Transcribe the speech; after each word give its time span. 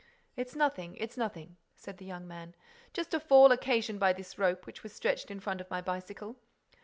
"It's 0.35 0.55
nothing, 0.55 0.95
it's 0.97 1.15
nothing," 1.15 1.57
said 1.75 1.97
the 1.99 2.05
young 2.05 2.27
man. 2.27 2.55
"Just 2.91 3.13
a 3.13 3.19
fall 3.19 3.51
occasioned 3.51 3.99
by 3.99 4.13
this 4.13 4.39
rope, 4.39 4.65
which 4.65 4.81
was 4.81 4.93
stretched 4.93 5.29
in 5.29 5.39
front 5.39 5.61
of 5.61 5.69
my 5.69 5.79
bicycle. 5.79 6.37